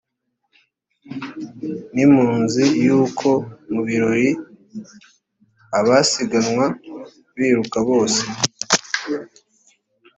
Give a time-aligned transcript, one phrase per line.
[1.93, 3.29] ntimuzi yuko
[3.73, 4.29] mu birori
[5.79, 6.65] abasiganwa
[7.35, 8.21] biruka bose.